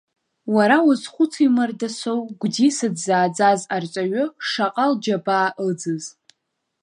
Уара 0.53 0.77
уазхәыци, 0.87 1.47
Мардасоу, 1.55 2.21
Гәдиса 2.39 2.87
дзааӡаз 2.95 3.61
арҵаҩы 3.75 4.23
шаҟа 4.49 4.85
лџьабаа 4.91 5.49
ыӡыз. 5.67 6.03